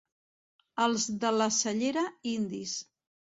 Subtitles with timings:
[0.85, 2.75] Els de la Cellera, indis.